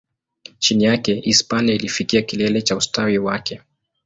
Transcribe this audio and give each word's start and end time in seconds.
Chini 0.59 0.83
yake, 0.83 1.13
Hispania 1.15 1.73
ilifikia 1.75 2.21
kilele 2.21 2.61
cha 2.61 2.75
ustawi 2.75 3.17
wake. 3.17 3.61